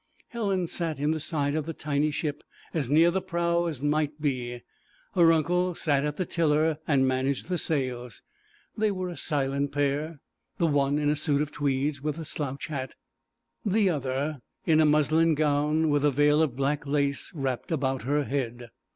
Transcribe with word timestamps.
Helen 0.29 0.65
sat 0.65 0.99
in 0.99 1.11
the 1.11 1.19
side 1.19 1.53
of 1.53 1.67
the 1.67 1.75
tiny 1.75 2.09
ship 2.09 2.43
as 2.73 2.89
near 2.89 3.11
the 3.11 3.21
prow 3.21 3.67
as 3.67 3.83
might 3.83 4.19
be; 4.19 4.63
her 5.13 5.31
uncle 5.31 5.75
sat 5.75 6.03
at 6.03 6.17
the 6.17 6.25
tiller 6.25 6.79
and 6.87 7.07
managed 7.07 7.49
the 7.49 7.59
sails. 7.59 8.23
They 8.75 8.89
were 8.89 9.09
a 9.09 9.15
silent 9.15 9.71
pair, 9.73 10.19
the 10.57 10.65
one 10.65 10.97
in 10.97 11.11
a 11.11 11.15
suit 11.15 11.43
of 11.43 11.51
tweeds 11.51 12.01
with 12.01 12.17
a 12.17 12.25
slouch 12.25 12.65
hat, 12.65 12.95
the 13.63 13.91
other 13.91 14.41
in 14.65 14.79
a 14.81 14.85
muslin 14.85 15.35
gown 15.35 15.89
with 15.91 16.03
a 16.03 16.09
veil 16.09 16.41
of 16.41 16.55
black 16.55 16.87
lace 16.87 17.31
wrapped 17.35 17.71
about 17.71 18.01
her 18.01 18.23
head. 18.23 18.71